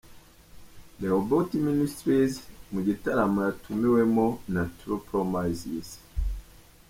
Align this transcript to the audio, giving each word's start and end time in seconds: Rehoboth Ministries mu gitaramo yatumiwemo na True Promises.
Rehoboth 1.01 1.53
Ministries 1.67 2.33
mu 2.71 2.79
gitaramo 2.87 3.37
yatumiwemo 3.47 4.27
na 4.53 4.63
True 4.77 4.99
Promises. 5.07 5.89